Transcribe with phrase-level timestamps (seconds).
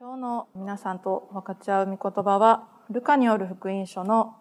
[0.00, 4.36] 今日の皆さんと分かち合う御言葉は、ルカによる福音書の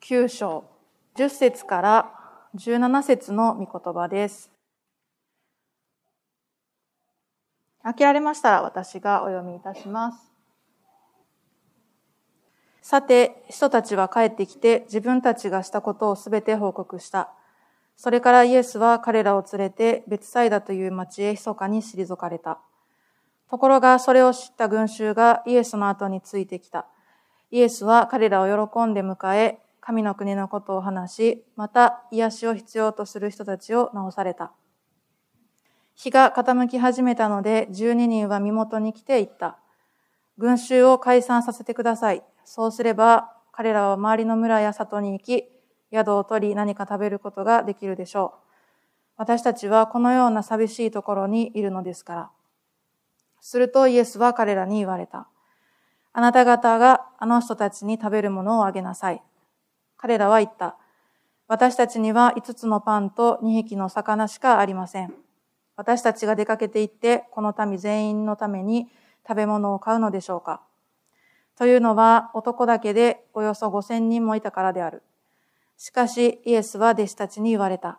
[0.00, 0.64] 9章、
[1.14, 2.12] 10節から
[2.56, 4.50] 17節の御言葉です。
[7.84, 10.32] 開けられましたら私がお読みいたします。
[12.82, 17.30] さて、人たちは帰ってきて自分たちがしたことをすべて報告した。
[17.94, 22.58] それからイエスは彼らを連れて別サイダという町へ密かに退かれた。
[23.50, 26.86] ところがそれを知った群衆がイエスの後についてきた。
[27.50, 34.52] イエスは彼らを喜んで迎え、神の国のことを話し、また癒しを必要とする人たちを治された。
[35.94, 39.58] 日が傾き始めたので、十二人は身元に来ていった。
[40.38, 42.22] 群衆を解散させてください。
[42.44, 45.44] そうすれば、彼らは周りの村や里に行き、
[45.92, 48.44] 宿を取り何か食べることができるでしょう。
[49.16, 52.30] 私たちはこのような寂しいところにいるのですから。
[53.46, 55.28] するとイエスは彼らに言われた。
[56.14, 59.22] あなた方があの人たちに食べるものをあげなさい。
[59.98, 60.78] 彼らは言った。
[61.46, 65.12] 私たちには五つのパンと二匹の魚しかありません。
[65.76, 68.88] 私たちが出かけて行って、この民全員のために
[69.28, 70.62] 食べ物を買うのでしょうか。
[71.58, 75.02] というのは男だけでおよそ五千人もいたからである。
[75.76, 77.98] しかしイエスは弟子たちに言われた。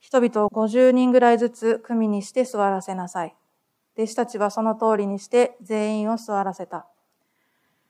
[0.00, 3.36] 人々を五十人ぐらいずつ組にして座らせなさい。
[3.96, 6.86] 弟子たちはその通りにして全員を座らせた。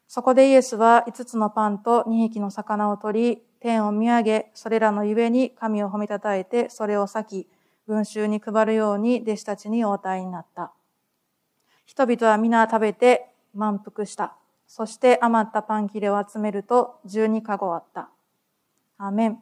[0.09, 7.49] そこでイエスは五つのパンと二匹の魚を取り、天を見上げ、それらのゆえに神を褒めたたえて、それを裂き、
[7.89, 10.73] 群衆に配るように弟子たちにお与えになった。
[11.85, 14.37] 人々は皆食べて満腹した。
[14.69, 18.11] そして余ったパン切れを集めると十二かごあった。
[18.99, 19.39] アーメン。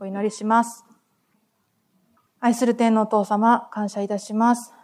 [0.00, 0.84] お祈りします。
[2.40, 4.74] 愛する天のお父様、感謝いたします。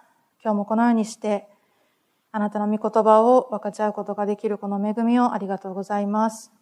[0.43, 1.49] 今日もこのようにして、
[2.33, 6.53] あなたの御言葉を分かち合うことができるこの恵みをありがとうございます。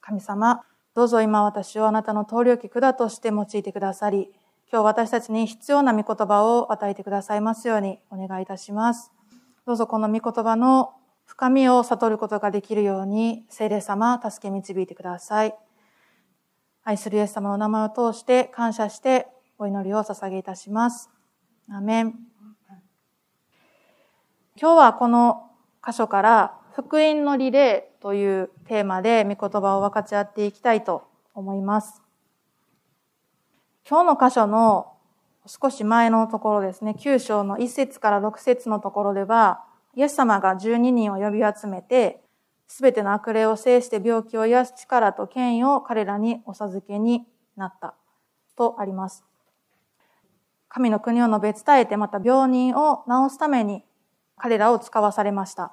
[0.00, 0.62] 神様、
[0.94, 4.30] どうぞ今私をあなたの通り置き管として用いてくださり、
[4.70, 9.12] 今日私たちに必要な御言葉を与えてくださいますようにお願いいたします。
[9.66, 10.94] どうぞこの御言葉の
[11.24, 15.56] 深みを悟ることができるように、聖霊様、助け導いてください。
[16.84, 19.26] 愛するイエス様の名前を通して感謝して
[19.58, 21.10] お祈りを捧げいたします。
[21.68, 22.35] アメン。
[24.58, 25.50] 今日はこの
[25.86, 32.00] 箇所から福音のリレーというテーマで御言葉を分かち合っていきたいと思います。
[33.86, 34.94] 今日の箇所の
[35.46, 39.62] 少し前のところですね、9章の1節から6節のところでは、
[39.94, 42.22] イエス様が12人を呼び集めて、
[42.66, 47.94] すべての悪霊を制して病気を癒す力と権威を彼らにお授けになった
[48.56, 49.22] とあります。
[50.68, 53.84] 神の国を述べ伝えてまた病人を治すために
[54.36, 55.72] 彼らを使わされました。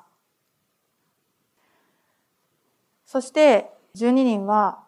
[3.06, 4.80] そして12人は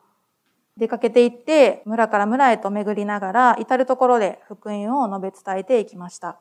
[0.77, 6.39] 出かけていって村から村へと巡りながら至るところで福音を述べ伝えていきました。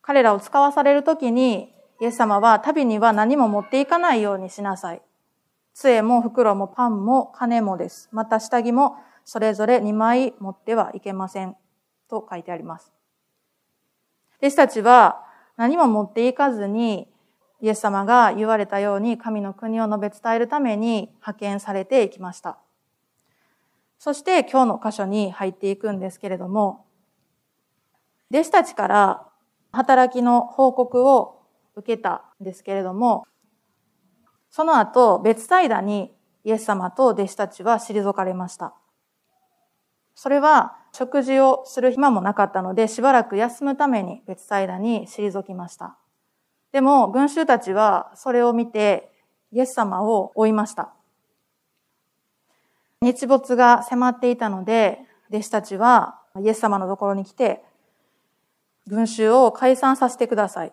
[0.00, 5.02] 彼らを使わされるときにイエス様は旅には何も持っていかないようにしなさい。
[5.74, 8.08] 杖も袋もパンも金もです。
[8.12, 11.56] また下着もそれぞれ2枚持ってはいけません。
[12.08, 12.92] と書いてあります。
[14.42, 15.24] 弟子たちは
[15.56, 17.08] 何も持っていかずに、
[17.60, 22.58] イエス様が言われたように神の国を述べ伝えるために派遣されていきました。
[24.00, 26.86] そして今日の箇所に入っていくんですけれども、
[28.32, 29.28] 弟子たちから
[29.70, 31.42] 働きの報告を
[31.76, 33.24] 受けたんですけれども、
[34.50, 38.74] その後別サイダにイエス様と弟子たちは退かれました。
[40.16, 45.96] それは食事をする暇もなかったので、しばらく休むために別サイダに退きました。
[46.72, 49.10] でも、群衆たちはそれを見て、
[49.52, 50.92] イエス様を追いました。
[53.00, 57.64] 日没が迫っていたので、弟子たちはイエス様のところに来て、
[58.86, 60.72] 群衆を解散させてください。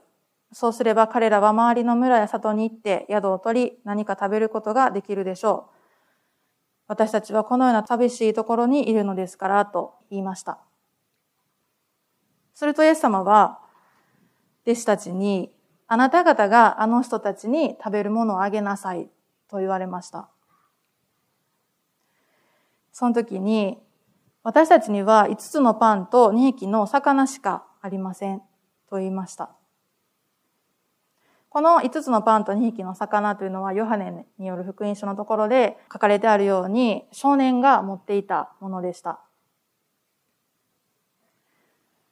[0.51, 5.79] そうすれば彼らは周りの村や里に行って宿を取り何か食べることができるでしょう。
[6.89, 10.57] 私たちはこのような寂しいところにいるのですからと言いました。
[12.56, 13.59] するとイエス様は
[14.65, 15.51] 弟子たちに
[15.88, 19.07] あなた方があの人たちに食べるものをあげなさい
[19.47, 20.30] と言われました。
[22.91, 23.77] その時に
[24.41, 28.41] 私たちには5つのパンと2匹の魚しかありません
[28.89, 29.59] と言いました。
[31.50, 39.19] この5つのパンと2匹の魚というのはヨハネによる福音書のところで書かれてあるように少年が持っていたものでした。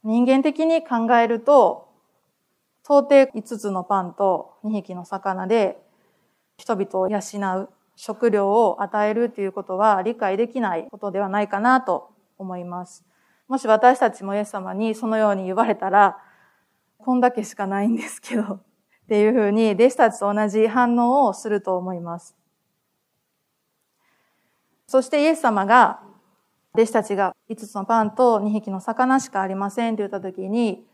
[0.03, 1.89] 人間的に考えると
[2.83, 5.77] 到底5つのパンと2匹の魚で
[6.57, 7.19] 人々を養
[7.61, 13.03] う食料を与えるということは理解できないことではないかなと思います。
[13.47, 16.17] もし私たちもイエス様にそのように言われたら、
[16.97, 18.59] こんだけしかないんですけど、
[19.07, 22.35] っていうふうに弟子たちと同じ反応をすると思います。
[24.85, 26.01] そしてイエス様が、
[26.73, 30.85] 弟子たちが5つのパンと2匹の魚しかありませんと言ったときに、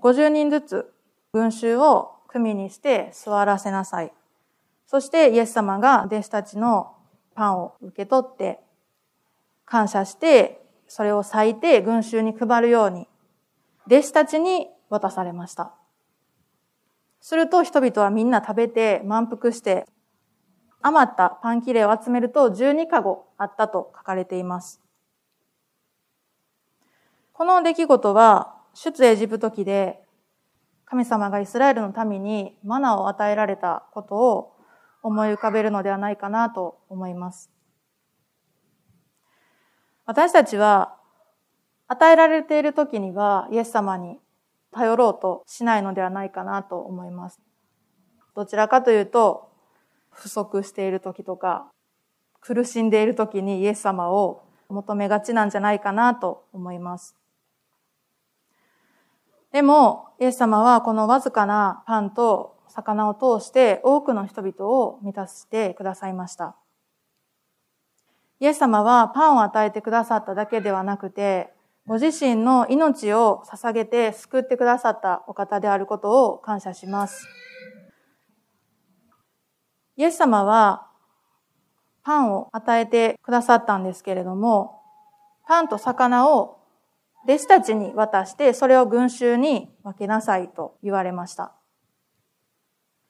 [0.00, 0.94] 50人ずつ
[1.32, 4.12] 群衆を組にして座らせなさい。
[4.86, 6.94] そしてイエス様が弟子たちの
[7.34, 8.60] パンを受け取って、
[9.64, 13.08] 感謝して、それを裂いて群衆に配るように、
[13.86, 15.74] 弟子たちに渡されました。
[17.24, 19.86] すると人々はみんな食べて満腹して、
[20.82, 24.82] 余ったパン切れを集めると12カゴあったと書かれています。
[27.32, 30.02] この出来事は出エジプト記で
[30.84, 34.52] 神様がイスラエルの民にマナを与えられたことを
[35.02, 37.50] 思い浮かべるのではないかなと思います。
[40.04, 40.98] 私たちは
[41.88, 44.18] 与えられている時にはイエス様に
[44.74, 47.40] 頼ろうとしないのではないかなと思います。
[48.34, 49.48] どちらかというと
[50.10, 51.70] 不足している時とか
[52.40, 57.16] 苦しんでいる時にイエス様を求めがちなんじゃないかなと思います。
[59.52, 66.56] でも、イエス様はこのわずかなパンと魚を通して多くの人々を満たしてくださいました。
[68.40, 71.53] イエス様はパンを与えてくださっただけではなくて、
[71.86, 77.28] ご自身の命を捧げて救ってくださったお方であることを感謝します。
[79.96, 80.88] イエス様は
[82.02, 84.80] パンを与えてくださったんですけれども、
[85.46, 86.58] パンと魚を
[87.24, 91.52] 弟子たちに渡して、それを群衆に分けなさいと言われました。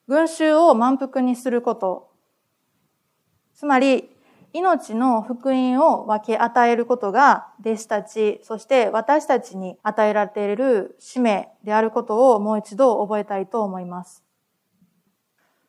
[0.07, 2.11] 群衆を満腹にすること。
[3.53, 4.14] つまり、
[4.55, 14.23] 命の福音を分け与えることが、弟子たち、そして私たちに与えられている使命であることをもう一度覚えたいと思います。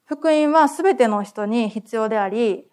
[0.05, 2.69] 福音はすべての人に必要であり、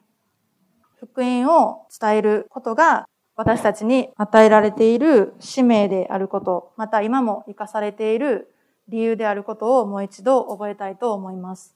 [0.97, 8.53] 福音を伝えることが私たちに与えられている使命であること、また今も生かされている
[8.87, 11.75] 理由であることをもう一度覚えたいと思います。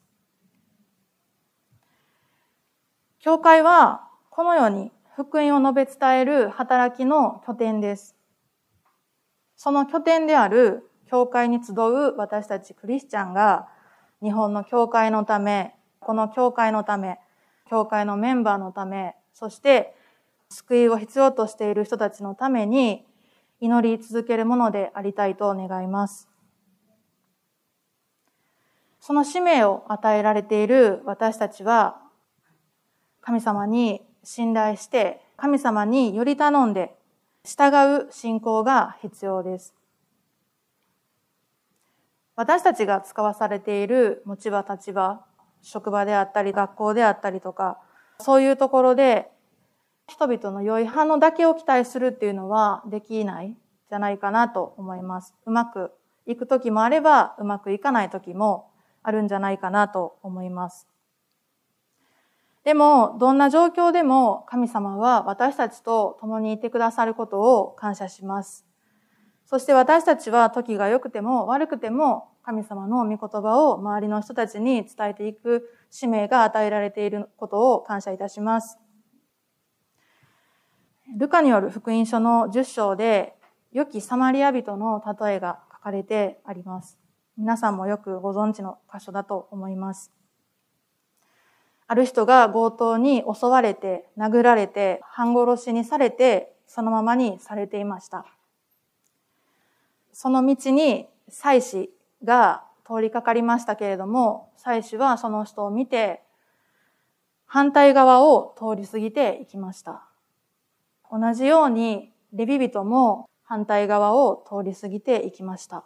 [3.17, 4.06] 教会は
[4.37, 8.15] このように福音を述べ伝える働きの拠点です。
[9.55, 13.67] その拠点である教会に集う私たちクリスチャンが
[14.21, 17.17] 日本の教会のため、この教会のため、
[17.67, 19.95] 教会のメンバーのため、そして
[20.49, 23.07] 救いを必要としている人たちのために
[23.59, 26.29] 祈り続けるものでありたいと願います。
[28.99, 32.03] その使命を与えられている私たちは、
[33.19, 36.93] 神様に信頼して、神様により頼んで、
[37.45, 39.73] 従う信仰が必要です。
[42.35, 45.23] 私たちが使わされている持ち場立場、
[45.61, 47.79] 職場であったり、学校であったりとか、
[48.19, 49.31] そういうところで
[50.07, 53.55] 人々の良い反応だけを期待するっていうのはできない
[53.89, 55.35] じゃないかなと思います。
[55.45, 55.93] うまく
[56.25, 58.71] いく時もあれば、うまくいかない時も
[59.03, 60.85] あるんじゃないかなと思います。
[62.67, 68.65] でも、どんな状況でも神様は私たちと共にいてくださることを感謝します。
[69.45, 78.77] そして私たちは時が良くても悪くても神様の御言葉を周りの人たちに伝えていく使命が与えられていることを感謝いたします。
[81.17, 83.37] ルカによる福音書の10章で、
[83.71, 86.99] 良きサマリア人の例えが書かれてあります。
[87.37, 90.16] 皆さんもよくご存知の箇所だと思います。
[91.87, 98.25] ある人が強盗に襲われて、殴られて、半殺しにされて、そのままにされていました。
[100.11, 101.89] その道に祭司
[102.23, 106.21] が通りかかりましたけれども、祭司はその人を見て、
[107.45, 110.03] 反対側を通り過ぎていきました。
[111.09, 115.85] 同じようにレビ人も反対側を通り過ぎていきました。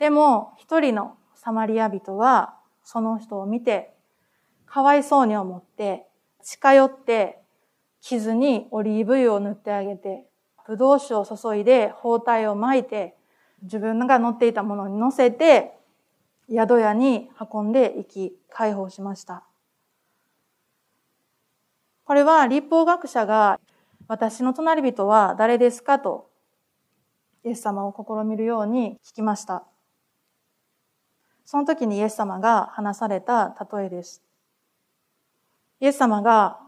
[0.00, 3.95] でも一人のサマリア人はその人を見て
[4.66, 6.06] かわいそうに思って
[6.42, 7.38] 近寄って
[8.00, 10.26] 傷にオリーブ油を塗ってあげて
[10.66, 13.16] ブドウ酒を注いで包帯を巻いて
[13.62, 15.72] 自分が乗っていたものに乗せて
[16.50, 19.44] 宿屋に運んで行き解放しました。
[22.04, 23.58] これは立法学者が
[24.06, 26.30] 私の隣人は誰ですかと
[27.44, 29.64] イエス様を試みるように聞きました。
[31.44, 34.25] その時にイエス様が話された例えです。
[35.80, 36.58] イエス様が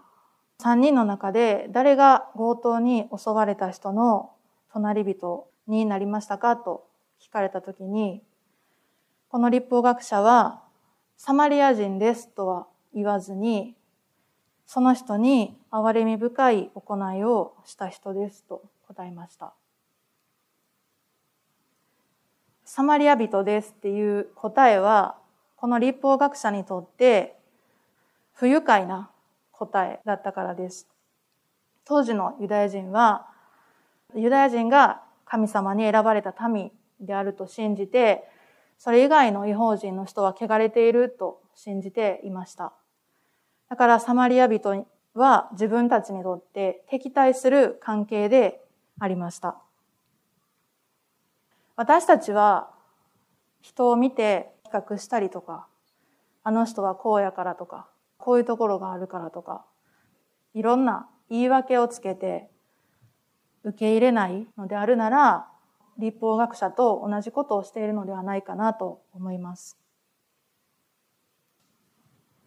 [0.58, 4.32] 三人の中で誰が強盗に襲われた人の
[4.72, 6.84] 隣人になりましたかと
[7.20, 8.22] 聞かれた時に、
[9.28, 10.62] この立法学者は
[11.16, 13.76] サマリア人ですとは言わずに、
[14.66, 19.54] その人に憐れみ深い行いをした人ですと答えました。
[22.64, 25.16] サマリア人ですっていう答えは、
[25.56, 27.37] この立法学者にとって
[28.38, 29.10] 不愉快な
[29.50, 30.86] 答えだったからです。
[31.84, 33.26] 当時のユダヤ人は、
[34.14, 38.22] ユダヤ人が神様に選ばれた民であると信じて、
[38.78, 42.72] それ以外の違法人の人は汚れていると信じていました。
[43.68, 48.64] だからサマリア人は自分たちにとって敵対する関係で
[49.00, 49.56] ありました。
[51.74, 52.70] 私たちは
[53.62, 55.66] 人を見て比較したりとか、
[56.44, 57.88] あの人はこうやからとか、
[58.18, 59.64] こういうところがあるからとか、
[60.54, 62.50] いろんな言い訳をつけて
[63.64, 65.48] 受け入れないのであるなら、
[65.98, 69.78] 立法学者と同じことをしているのではないかなと思います。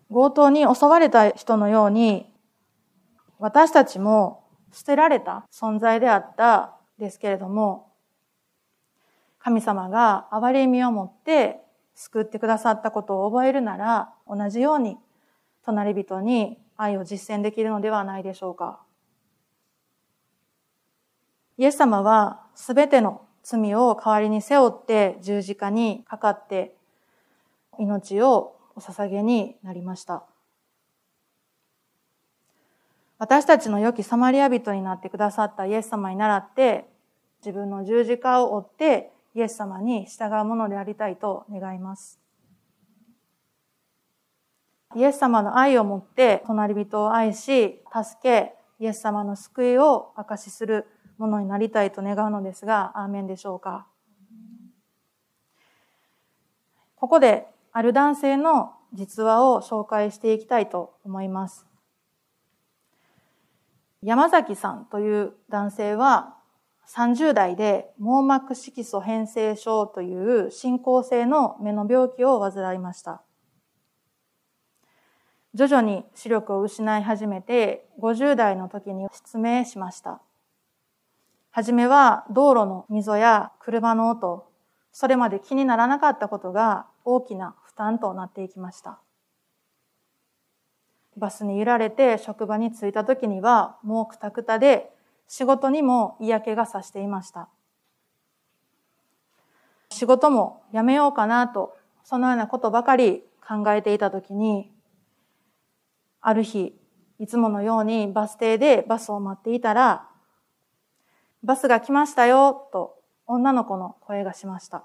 [0.10, 2.34] 強盗に襲われた人のように、
[3.40, 7.92] 私たちも捨てられた存在であったですけれども、
[9.40, 11.62] 神様が憐れみを持って
[11.96, 14.98] 救ってくださったことを覚えるなら、同じように
[15.66, 18.80] 隣人に愛を実践できるのではないでしょうか。
[21.58, 26.76] イエス様はすべての罪を代わりに背負って十字架にかかって
[27.78, 30.24] 命をお捧げになりました。
[33.20, 36.90] 私たちの良きサマリア人になってくださったイエス様に倣って
[37.46, 42.21] 自分の十字架を追ってイエス様に従うものでありたいと願います。
[44.96, 53.88] イエス様の愛をもって隣人を愛し、助け、イエス様の救いを証しするものになりたいと願うのですが、アーメンでしょうか。
[56.96, 61.66] ここである男性の実話を紹介していきたいと思います。
[64.02, 66.36] 山崎さんという男性は
[66.88, 70.14] 30代で網膜色素変性症とい
[70.48, 73.22] う進行性の目の病気を患いました。
[75.54, 80.22] 徐々に視力を失い始めて50代の時に失明しました。
[81.52, 84.48] はじめは道路の溝や車の音、
[84.94, 89.00] それまで気にならなかったことが大きな負担となっていきました。
[91.18, 94.90] バスに揺られて職場に着いた時にはもうくたくたで
[95.28, 97.50] 仕事にも嫌気がさしていました。
[99.90, 104.71] 仕事も辞めようかなと、そのようなことばかり考えていたときに、
[106.22, 106.80] ある日、
[107.20, 110.08] いつものようにバス停でバスを待っていたら、
[111.44, 114.84] バスが来ましたよ、と女の子の声がしました。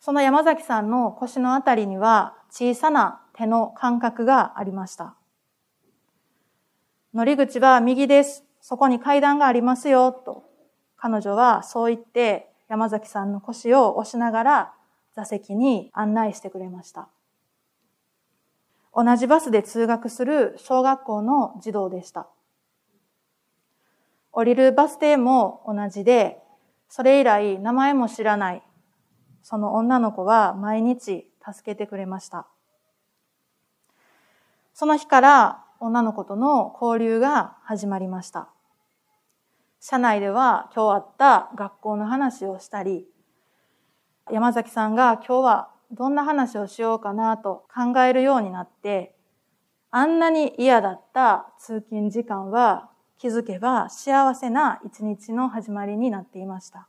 [0.00, 5.14] その山崎さんの腰のあたりには小さな手の感覚がありました。
[7.14, 8.44] 乗り口は右です。
[8.60, 10.44] そこに階段がありますよ、と。
[10.96, 14.74] 彼女はそう言って山崎さんの腰を押しながら
[15.14, 17.08] 座席に案内してくれました。
[18.94, 22.28] 同じバスで通学する小学校の児童でした。
[24.30, 26.38] 降りるバス停も同じで、
[26.88, 28.62] それ以来名前も知らない、
[29.42, 32.46] その女の子は毎日助けてくれました。
[34.74, 38.48] その日から女の子との交流が始まりました。
[39.80, 43.06] 社内では今日あった学校の話をしたり、
[44.30, 49.14] 山崎さんが今日はどんな話をしようかなと考えるようになって、
[49.90, 56.88] あんなに嫌だった通勤時間は気づけば幸せな一日の始まりになっていました。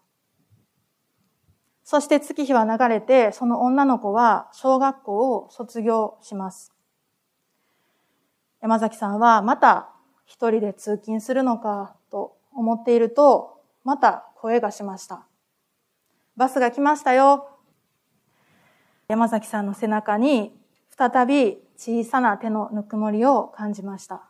[1.83, 6.73] そして月日は流れて、その女の子は小学校を卒業します。
[8.59, 9.89] 山崎さんはまた
[10.25, 15.27] 一人で通勤するのかと思っていると、また声がしました。
[16.35, 17.54] バスが来ましたよ。
[19.07, 20.53] 山崎さんの背中に
[20.97, 24.23] 再び小さな手のぬくもりを感じました。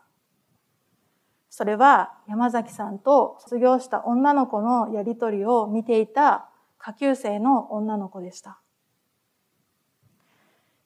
[1.50, 8.60] それは山崎さんと卒業した女の子のやりとりを見ていた下級生の女の子でした。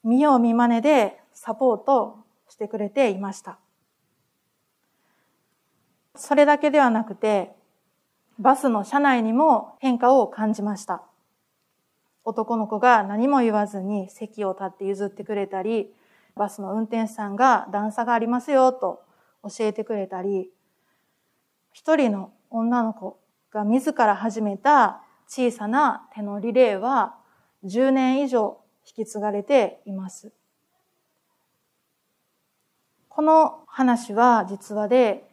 [0.04, 2.20] 見よう見まねでサポート
[2.50, 3.58] してくれていました。
[6.16, 7.56] それだけではなくて、
[8.38, 11.04] バスの車内にも変化を感じました。
[12.26, 15.94] 男の子が何も言わずに席を立って譲ってくれたり、
[16.36, 19.02] バスの運転手さんが段差がありますよと
[19.44, 20.52] 教えてくれたり、
[21.72, 23.20] 一人の女の子
[23.52, 27.16] が自ら始めた小さな手のリレーは
[27.66, 30.32] 10年以上引き継がれています。
[33.08, 35.30] この話は実話で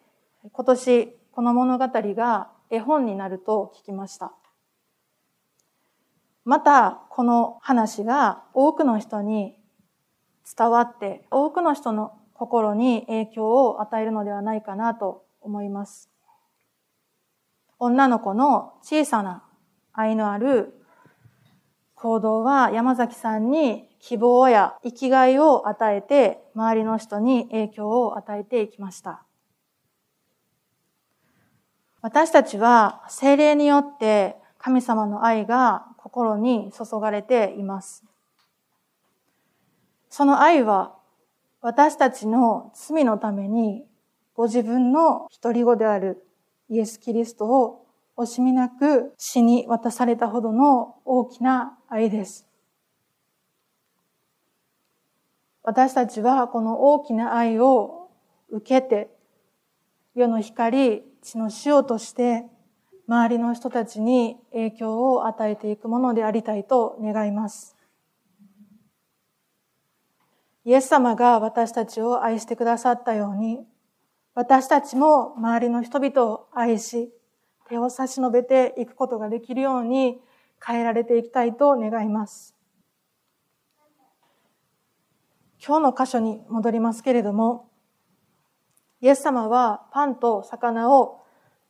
[0.50, 4.33] 今年この物語が絵本になると聞きました。
[6.47, 9.59] またこの話が多くの人に
[10.57, 16.09] 伝わって多くの人の心に影響を与えるのではないかなと思います。
[17.81, 19.43] 女の子の小さな
[19.93, 20.73] 愛のある
[21.97, 29.25] 行動は山崎さんに希望や生きがいを与えて周りの人に影響を与えていきました。
[32.03, 38.04] 私たちは精霊によって神様の愛が心に注がれています。
[40.08, 40.94] その愛は
[41.60, 43.84] 私たちの罪のために
[44.32, 46.25] ご自分の一人子である
[46.68, 47.86] イエス・キリストを
[48.16, 52.46] 惜しみなく死に渡されたほどの大きな愛です。
[55.64, 58.10] 私たちはこの大きな愛を
[58.50, 59.10] 受けて
[60.14, 62.46] 世の光、血の塩として
[63.08, 67.76] 周りの人たちに影響を与えていくものでありたいと願います。
[70.64, 73.64] イエス様が私たちを愛してくださったように、
[74.34, 77.12] 私たちも周りの人々を愛し、
[77.68, 80.20] 手を差し伸べていくことができるように
[80.64, 82.56] 変えられていきたいと願います。
[85.64, 87.70] 今日の箇所に戻りますけれども、
[89.00, 91.25] イエス様はパンと魚を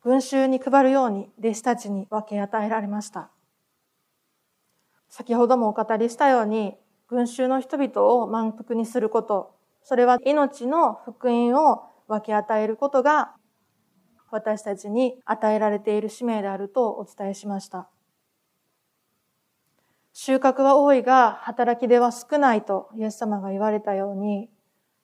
[0.07, 3.29] 群衆に配るように弟子たちに分け与えられました。
[5.09, 6.77] 先ほどもお語りしたように、
[7.09, 13.35] 群衆の人々を満腹にすること、それは命の福音を分け与えることが
[14.31, 17.89] 私たちに与えられている使命であるとお伝えしました。
[20.13, 24.49] 収穫は多いが働きでは少ないとイエス様が言われたように、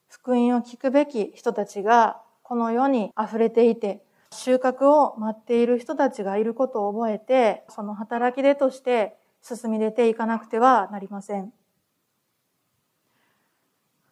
[0.07, 4.01] 福音を聞くべき人たちがこの世に溢れていて、
[4.33, 11.53] 収穫を待っている人たちがいることを覚えて、その働き手として進み出ていかなくてはなりません。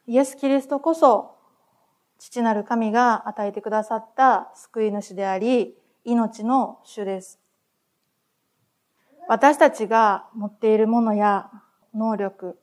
[0.08, 1.36] イエス・キリストこそ、
[2.18, 7.40] 父なる神が与えてくださった救い主であり、命の主です。
[9.28, 11.50] 私たちが持っているものや
[11.94, 12.60] 能力、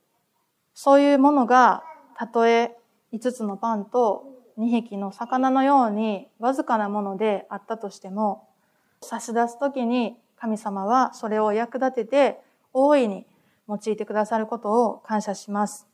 [0.73, 1.83] そういうものが
[2.15, 2.77] たとえ
[3.11, 4.28] 5つのパンと
[4.59, 8.49] 2匹の魚のようにわずかなものであったとしても、
[9.01, 12.41] 差し出すときに神様はそれを役立てて
[12.73, 13.25] 大いに
[13.69, 15.87] 用いてくださることを感謝します。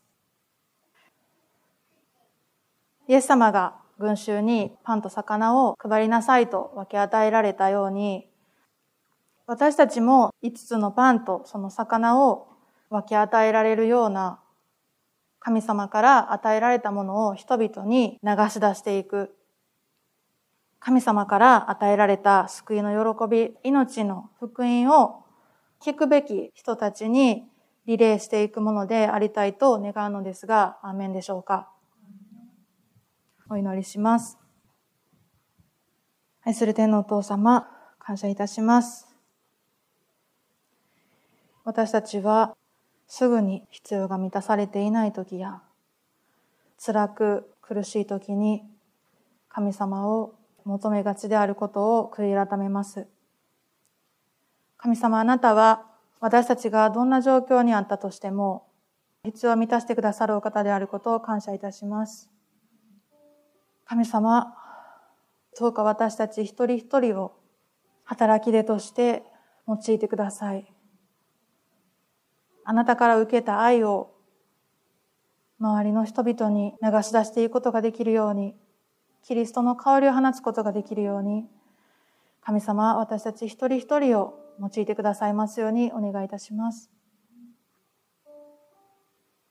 [3.07, 8.27] イエス様が群衆にパンと魚を配りなさいと分け与えられたように、
[9.45, 12.47] 私たちも5つのパンとその魚を
[12.89, 14.39] 分け与えられるような
[15.45, 19.35] 神様から与えられたものを人々に流し出していく。
[20.79, 25.23] 神様から与えられた救いの喜び、命の福音を
[25.79, 27.43] 聞くべき人たちに
[27.85, 31.69] リレーしていくものでありたいと願うのですが、アーメンでしょうか。
[33.47, 34.39] お祈りします。
[36.41, 39.15] 愛する天のお父様、感謝いたします。
[41.63, 42.55] 私たちは
[43.07, 45.61] すぐに必要が満たされていない時や、
[46.83, 48.63] 辛く苦しい時に
[49.49, 53.07] 神様を求めがちであることを悔い改めます。
[54.77, 55.85] 神様あなたは
[56.19, 58.67] 私たちがどんな状況にあったとしても
[59.23, 62.29] 必要を満たしてくださるお方であることを感謝いたします。
[63.85, 64.55] 神様、
[65.59, 67.35] どうか私たち一人一人を
[68.03, 69.23] 働き手として
[69.67, 70.74] 用いてください。
[72.65, 74.11] あなたから受けた愛を
[75.59, 78.55] 周りの人々に流し出していくことができるように、
[79.23, 81.45] キリストの香りを放つことができるように、
[82.41, 86.91] 神様、私たち一人一人を用いてくださいますようにお願いいたします。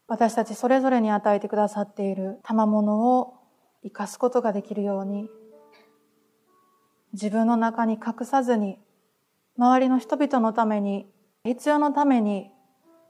[0.07, 3.35] 私たちそれぞれに与えてくださっている賜物を
[3.83, 5.31] 生かすことができるように、
[7.13, 8.79] 自分の中に隠さずに、
[9.57, 11.09] 周りの人々のために、
[11.45, 12.51] 必要のために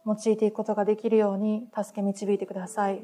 [0.07, 3.03] 用いていくことができるように助け導いてください。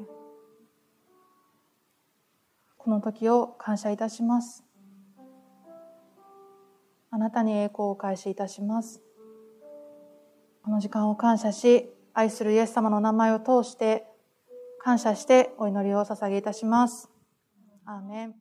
[2.77, 4.63] この時を感謝いたします。
[7.09, 9.01] あなたに栄光を返しいたします。
[10.63, 14.07] この時間を感謝し、愛するイエス様の名前を通して、
[14.79, 17.09] 感謝してお祈りを捧げいたします。
[17.85, 18.40] アーメン